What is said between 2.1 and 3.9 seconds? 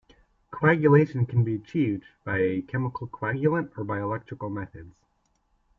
by a chemical coagulant or